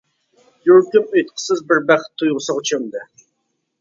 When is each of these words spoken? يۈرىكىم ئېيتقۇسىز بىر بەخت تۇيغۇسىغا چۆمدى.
يۈرىكىم 0.69 1.05
ئېيتقۇسىز 1.19 1.63
بىر 1.73 1.83
بەخت 1.91 2.11
تۇيغۇسىغا 2.23 2.65
چۆمدى. 2.71 3.09